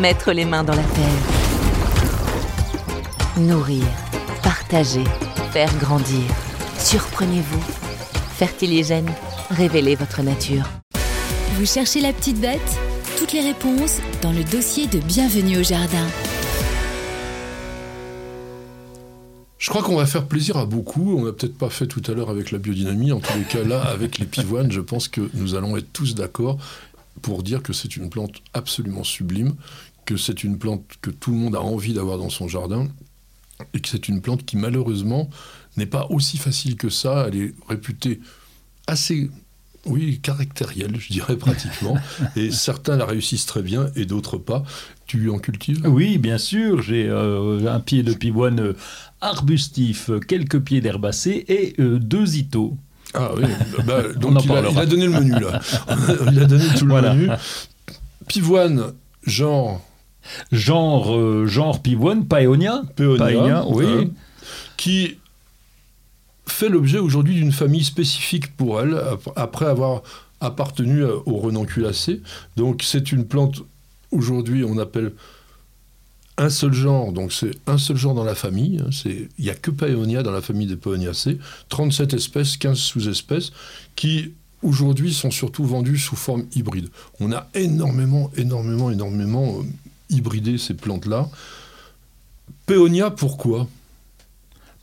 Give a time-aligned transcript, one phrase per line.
[0.00, 1.04] Mettre les mains dans la terre.
[3.38, 3.84] Nourrir,
[4.42, 5.04] partager,
[5.52, 6.22] faire grandir.
[6.78, 7.62] Surprenez-vous.
[8.36, 9.10] Fertiligène,
[9.50, 10.64] révélez votre nature.
[11.54, 12.60] Vous cherchez la petite bête?
[13.18, 16.06] Toutes les réponses dans le dossier de Bienvenue au Jardin.
[19.56, 21.16] Je crois qu'on va faire plaisir à beaucoup.
[21.18, 23.12] On n'a peut-être pas fait tout à l'heure avec la biodynamie.
[23.12, 26.14] En tous les cas, là, avec les pivoines, je pense que nous allons être tous
[26.14, 26.58] d'accord
[27.22, 29.54] pour dire que c'est une plante absolument sublime,
[30.04, 32.88] que c'est une plante que tout le monde a envie d'avoir dans son jardin,
[33.74, 35.30] et que c'est une plante qui malheureusement
[35.76, 37.26] n'est pas aussi facile que ça.
[37.28, 38.20] Elle est réputée
[38.86, 39.30] assez,
[39.86, 41.96] oui, caractérielle, je dirais pratiquement,
[42.36, 44.64] et certains la réussissent très bien et d'autres pas.
[45.06, 45.86] Tu en cultives?
[45.86, 46.82] Oui, bien sûr.
[46.82, 48.76] J'ai euh, un pied de pivoine euh,
[49.20, 52.76] arbustif, quelques pieds d'herbacées et euh, deux itos.
[53.16, 53.44] Ah oui,
[53.86, 55.60] bah, donc il a, il a, donné le menu là.
[56.30, 57.28] il a donné tout le menu.
[58.28, 58.92] Pivoine,
[59.26, 59.80] genre
[60.50, 62.82] Genre, euh, genre pivoine, paeonia.
[62.96, 64.10] Péonia, Paeonia, oui.
[64.76, 65.18] qui
[66.48, 70.02] fait l'objet aujourd'hui d'une famille spécifique pour elle, ap- après avoir
[70.40, 72.22] appartenu à- au renonculacé.
[72.56, 73.62] Donc c'est une plante,
[74.10, 75.12] aujourd'hui on appelle
[76.38, 78.80] un seul genre, donc c'est un seul genre dans la famille.
[78.84, 81.38] hein, c'est- Il n'y a que Paeonia dans la famille des Paeoniacées,
[81.70, 83.52] 37 espèces, 15 sous-espèces,
[83.94, 86.88] qui aujourd'hui sont surtout vendues sous forme hybride.
[87.20, 89.62] On a énormément, énormément, énormément euh,
[90.10, 91.28] hybridé ces plantes-là.
[92.66, 93.66] Péonia, pourquoi?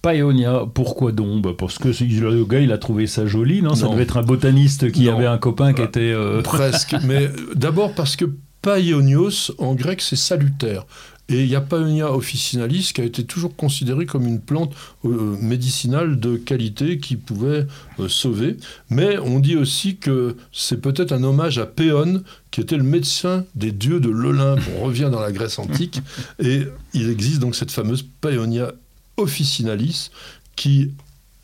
[0.02, 1.42] Paeonia, pourquoi donc?
[1.44, 4.24] Bah, Parce que le gars, il a trouvé ça joli, non, Ça devait être un
[4.24, 5.16] botaniste qui Non.
[5.18, 6.00] avait un copain qui Ah, était...
[6.12, 6.96] euh, Presque.
[7.06, 8.26] Mais euh, d'abord parce que
[8.62, 10.86] Paionios, en grec, c'est salutaire.
[11.30, 14.74] Et il y a Paeonia officinalis qui a été toujours considérée comme une plante
[15.06, 17.66] euh, médicinale de qualité qui pouvait
[18.00, 18.58] euh, sauver.
[18.90, 23.46] Mais on dit aussi que c'est peut-être un hommage à Péon, qui était le médecin
[23.56, 24.60] des dieux de l'Olympe.
[24.78, 26.02] On revient dans la Grèce antique.
[26.40, 26.64] Et
[26.94, 28.74] il existe donc cette fameuse Paeonia
[29.16, 30.10] officinalis
[30.58, 30.92] qui,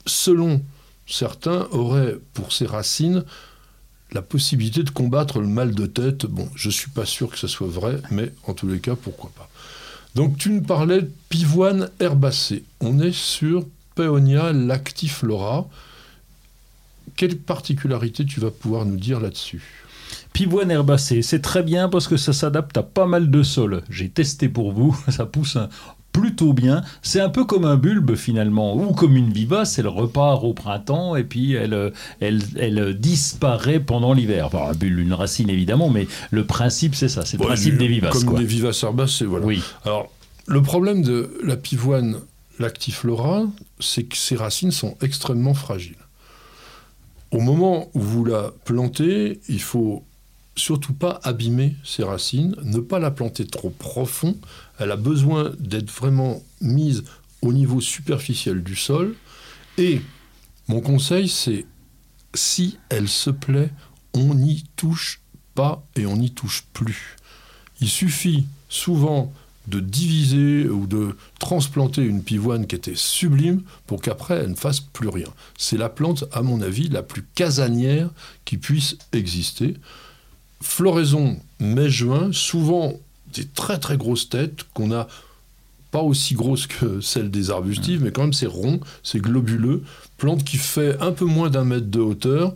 [0.05, 0.61] selon
[1.07, 3.23] certains, aurait pour ses racines
[4.11, 6.25] la possibilité de combattre le mal de tête.
[6.25, 9.31] Bon, je suis pas sûr que ce soit vrai, mais en tous les cas, pourquoi
[9.35, 9.49] pas.
[10.15, 12.63] Donc tu me parlais de pivoine herbacée.
[12.79, 13.65] On est sur
[13.95, 15.67] Paeonia lactiflora.
[17.15, 19.85] Quelle particularité tu vas pouvoir nous dire là-dessus?
[20.33, 23.83] Pivoine herbacée, c'est très bien parce que ça s'adapte à pas mal de sols.
[23.89, 25.69] J'ai testé pour vous, ça pousse un-
[26.39, 26.83] plutôt bien.
[27.01, 31.15] C'est un peu comme un bulbe finalement, ou comme une vivace, elle repart au printemps
[31.15, 31.89] et puis elle, euh,
[32.19, 34.45] elle, elle disparaît pendant l'hiver.
[34.47, 37.87] Enfin, un bulbe, une racine évidemment, mais le principe c'est ça, c'est le principe des
[37.87, 38.13] vivaces.
[38.13, 38.39] Comme quoi.
[38.39, 39.45] des vivaces herbacées, voilà.
[39.45, 39.61] Oui.
[39.85, 40.09] Alors,
[40.47, 42.17] le problème de la pivoine
[42.59, 43.43] lactiflora,
[43.79, 45.95] c'est que ses racines sont extrêmement fragiles.
[47.31, 50.03] Au moment où vous la plantez, il faut
[50.59, 54.37] surtout pas abîmer ses racines, ne pas la planter trop profond.
[54.77, 57.03] Elle a besoin d'être vraiment mise
[57.41, 59.15] au niveau superficiel du sol.
[59.77, 60.01] Et
[60.67, 61.65] mon conseil, c'est
[62.35, 63.71] si elle se plaît,
[64.13, 65.21] on n'y touche
[65.55, 67.15] pas et on n'y touche plus.
[67.81, 69.33] Il suffit souvent
[69.67, 74.79] de diviser ou de transplanter une pivoine qui était sublime pour qu'après elle ne fasse
[74.79, 75.27] plus rien.
[75.57, 78.09] C'est la plante, à mon avis, la plus casanière
[78.45, 79.75] qui puisse exister.
[80.61, 82.93] Floraison mai-juin, souvent
[83.33, 85.07] des très très grosses têtes qu'on a
[85.91, 89.83] pas aussi grosses que celles des arbustifs, mais quand même c'est rond, c'est globuleux.
[90.17, 92.53] Plante qui fait un peu moins d'un mètre de hauteur.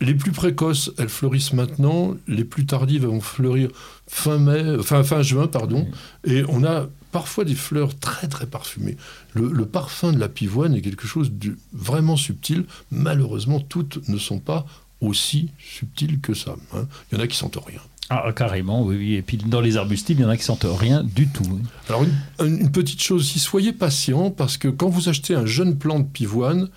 [0.00, 2.16] Les plus précoces, elles fleurissent maintenant.
[2.26, 3.70] Les plus tardives, elles vont fleurir
[4.06, 5.86] fin mai, fin, fin juin, pardon.
[6.24, 8.96] Et on a parfois des fleurs très très parfumées.
[9.34, 12.64] Le, le parfum de la pivoine est quelque chose de vraiment subtil.
[12.92, 14.66] Malheureusement, toutes ne sont pas
[15.00, 16.56] aussi subtiles que ça.
[16.74, 16.86] hein.
[17.12, 17.80] Il y en a qui sentent rien.
[18.10, 19.14] Ah, carrément, oui, oui.
[19.14, 21.44] Et puis dans les arbustifs, il y en a qui sentent rien du tout.
[21.50, 21.60] oui.
[21.88, 25.76] Alors une, une petite chose aussi, soyez patient parce que quand vous achetez un jeune
[25.76, 26.68] plant de pivoine,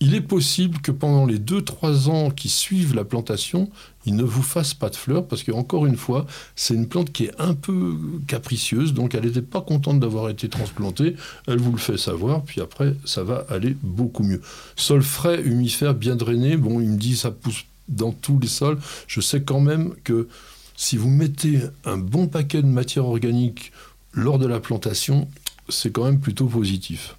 [0.00, 3.68] il est possible que pendant les 2-3 ans qui suivent la plantation,
[4.06, 7.12] il ne vous fasse pas de fleurs parce que encore une fois, c'est une plante
[7.12, 7.96] qui est un peu
[8.28, 11.16] capricieuse, donc elle n'était pas contente d'avoir été transplantée.
[11.46, 14.40] Elle vous le fait savoir, puis après ça va aller beaucoup mieux.
[14.76, 16.56] Sol frais, humifère, bien drainé.
[16.56, 18.78] Bon, il me dit ça pousse dans tous les sols.
[19.08, 20.28] Je sais quand même que
[20.76, 23.72] si vous mettez un bon paquet de matière organique
[24.12, 25.28] lors de la plantation,
[25.68, 27.17] c'est quand même plutôt positif.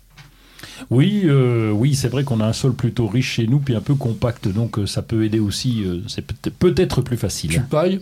[0.89, 3.81] Oui, euh, oui, c'est vrai qu'on a un sol plutôt riche chez nous, puis un
[3.81, 5.83] peu compact, donc euh, ça peut aider aussi.
[5.83, 7.51] euh, c'est peut- peut-être plus facile.
[7.51, 8.01] Tu pailles?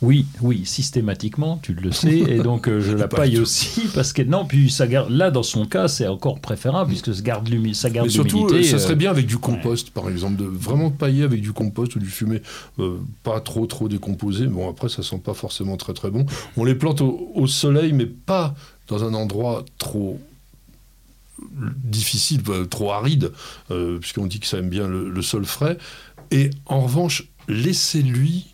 [0.00, 4.22] Oui, oui, systématiquement, tu le sais, et donc euh, je la paille aussi parce que
[4.22, 5.10] non, puis ça garde.
[5.10, 7.74] Là, dans son cas, c'est encore préférable puisque ça garde l'humidité.
[7.78, 10.44] Ça garde Mais surtout, l'humidité, ça euh, serait bien avec du compost, par exemple, de
[10.44, 12.10] vraiment pailler avec du compost ou du
[12.78, 14.46] euh, pas trop trop décomposé.
[14.46, 16.24] Bon, après, ça sent pas forcément très très bon.
[16.56, 18.54] On les plante au, au soleil, mais pas
[18.88, 20.18] dans un endroit trop
[21.84, 23.32] difficile, trop aride,
[23.70, 25.78] euh, puisqu'on dit que ça aime bien le, le sol frais.
[26.30, 28.46] Et en revanche, laissez-lui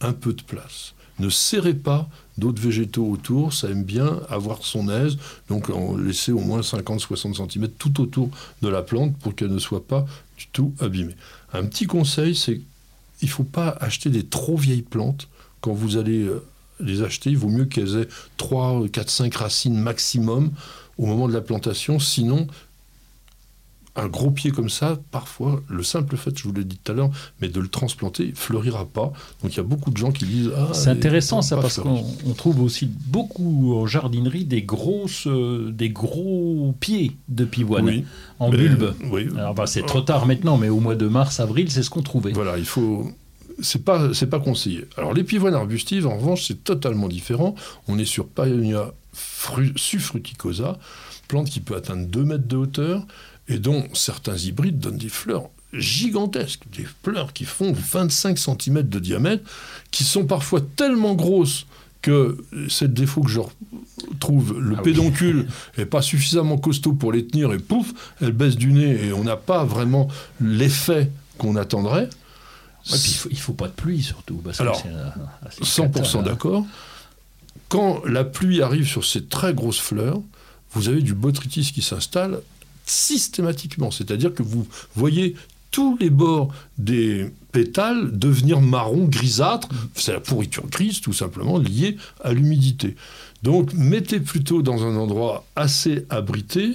[0.00, 0.94] un peu de place.
[1.18, 2.08] Ne serrez pas
[2.38, 5.16] d'autres végétaux autour, ça aime bien avoir son aise,
[5.48, 8.30] donc en laisser au moins 50-60 cm tout autour
[8.62, 10.04] de la plante pour qu'elle ne soit pas
[10.36, 11.14] du tout abîmée.
[11.52, 12.60] Un petit conseil, c'est
[13.22, 15.28] il ne faut pas acheter des trop vieilles plantes.
[15.60, 16.44] Quand vous allez euh,
[16.80, 20.50] les acheter, il vaut mieux qu'elles aient 3, 4, 5 racines maximum
[20.98, 22.46] au moment de la plantation, sinon
[23.96, 26.94] un gros pied comme ça, parfois, le simple fait, je vous l'ai dit tout à
[26.96, 27.10] l'heure,
[27.40, 29.12] mais de le transplanter, fleurira pas.
[29.42, 32.04] Donc il y a beaucoup de gens qui disent ah, C'est intéressant ça parce qu'on
[32.26, 38.04] on trouve aussi beaucoup en jardinerie des grosses, euh, des gros pieds de pivoine Oui,
[38.40, 38.94] en mais- bulbe.
[39.12, 41.90] Oui, Alors bah, c'est trop tard maintenant, mais au mois de mars, avril, c'est ce
[41.90, 42.32] qu'on trouvait.
[42.32, 43.08] Voilà, il faut.
[43.60, 44.86] C'est pas, pas conseillé.
[44.96, 47.54] Alors, les pivoines arbustives, en revanche, c'est totalement différent.
[47.86, 50.78] On est sur Paeonia fru- suffruticosa,
[51.28, 53.06] plante qui peut atteindre 2 mètres de hauteur
[53.48, 58.98] et dont certains hybrides donnent des fleurs gigantesques, des fleurs qui font 25 cm de
[58.98, 59.44] diamètre,
[59.90, 61.66] qui sont parfois tellement grosses
[62.00, 62.36] que
[62.68, 63.40] c'est le défaut que je
[64.20, 68.56] trouve, le Ah pédoncule est pas suffisamment costaud pour les tenir et pouf, elles baissent
[68.56, 70.08] du nez et on n'a pas vraiment
[70.40, 72.08] l'effet qu'on attendrait.
[72.90, 74.36] Ouais, puis il faut, il faut pas de pluie surtout.
[74.44, 75.08] Parce Alors, que euh,
[75.46, 76.22] assez 100% cata, hein.
[76.22, 76.66] d'accord.
[77.74, 80.20] Quand la pluie arrive sur ces très grosses fleurs,
[80.74, 82.40] vous avez du botrytis qui s'installe
[82.86, 83.90] systématiquement.
[83.90, 85.34] C'est-à-dire que vous voyez
[85.72, 89.66] tous les bords des pétales devenir marron, grisâtre.
[89.96, 92.94] C'est la pourriture grise, tout simplement, liée à l'humidité.
[93.42, 96.74] Donc, mettez plutôt dans un endroit assez abrité,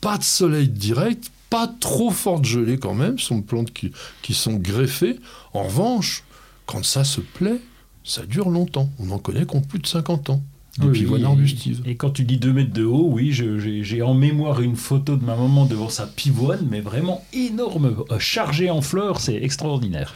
[0.00, 4.54] pas de soleil direct, pas trop forte gelée quand même, ce sont plantes qui sont
[4.54, 5.18] greffées.
[5.54, 6.22] En revanche,
[6.66, 7.60] quand ça se plaît,
[8.04, 8.90] ça dure longtemps.
[8.98, 10.42] On en connaît qui ont plus de 50 ans.
[10.78, 11.82] Des Oui, pivoines arbustives.
[11.84, 15.24] Et quand tu dis 2 mètres de haut, oui, j'ai en mémoire une photo de
[15.24, 20.14] ma maman devant sa pivoine, mais vraiment énorme, euh, chargée en fleurs, c'est extraordinaire.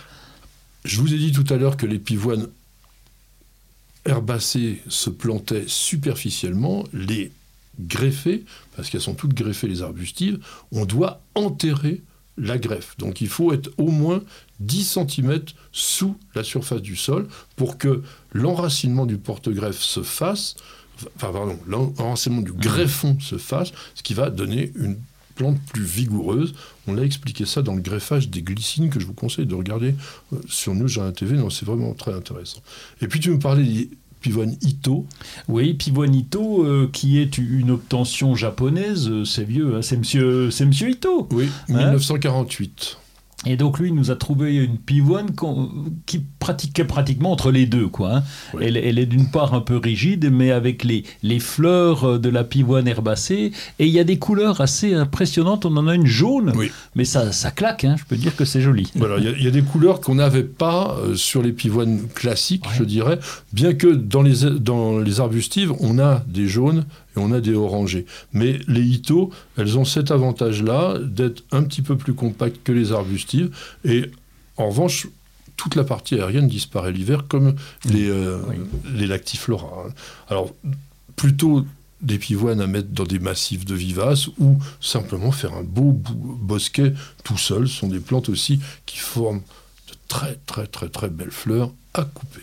[0.84, 2.48] Je vous ai dit tout à l'heure que les pivoines
[4.04, 6.84] herbacées se plantaient superficiellement.
[6.92, 7.32] Les
[7.80, 8.44] greffées,
[8.76, 10.38] parce qu'elles sont toutes greffées les arbustives,
[10.70, 12.02] on doit enterrer
[12.36, 12.96] la greffe.
[12.98, 14.22] Donc il faut être au moins
[14.60, 15.40] 10 cm
[15.72, 18.02] sous la surface du sol pour que
[18.32, 20.56] l'enracinement du porte-greffe se fasse,
[21.16, 24.96] enfin pardon, l'enracinement du greffon se fasse, ce qui va donner une
[25.34, 26.54] plante plus vigoureuse.
[26.86, 29.94] On l'a expliqué ça dans le greffage des glycines que je vous conseille de regarder
[30.32, 31.36] euh, sur News Jardin TV.
[31.36, 32.60] Non, c'est vraiment très intéressant.
[33.00, 33.88] Et puis tu me parlais
[34.24, 35.06] des pivoines Ito.
[35.48, 40.64] Oui, Pivoinito, euh, qui est une obtention japonaise, euh, c'est vieux, hein, c'est monsieur, c'est
[40.64, 41.28] monsieur Ito.
[41.32, 41.74] Oui, Hein?
[41.74, 42.98] 1948.
[43.46, 45.28] Et donc lui il nous a trouvé une pivoine
[46.06, 47.88] qui pratiquait pratiquement entre les deux.
[47.88, 48.22] Quoi, hein.
[48.54, 48.62] Oui.
[48.66, 52.28] elle, elle est d'une part un peu rigide, mais avec les, les fleurs euh, de
[52.28, 53.52] la pivoine herbacée.
[53.78, 55.64] Et il y a des couleurs assez impressionnantes.
[55.66, 56.70] On en a une jaune, Oui.
[56.94, 58.90] mais ça, ça claque, hein, je peux dire que c'est joli.
[58.94, 61.52] Voilà, il y a- il y, a des couleurs qu'on n'avait pas euh, sur les
[61.52, 63.18] pivoines classiques, je dirais,
[63.52, 66.84] bien que dans les, dans les arbustives, on a des jaunes
[67.16, 68.06] et on a des orangés.
[68.32, 72.92] Mais les Ito, elles ont cet avantage-là d'être un petit peu plus compactes que les
[72.92, 73.50] arbustives.
[73.84, 74.10] Et
[74.56, 75.06] en revanche,
[75.56, 77.54] toute la partie aérienne disparaît l'hiver, comme
[77.84, 78.56] les, euh, Oui.
[78.94, 79.84] les lactiflora.
[79.88, 79.92] hein.
[80.28, 80.52] Alors,
[81.16, 81.64] plutôt
[82.02, 86.92] des pivoines à mettre dans des massifs de vivaces ou simplement faire un beau bosquet
[87.22, 87.66] tout seul.
[87.68, 89.40] Ce sont des plantes aussi qui forment
[89.88, 92.42] de très très très très belles fleurs à couper.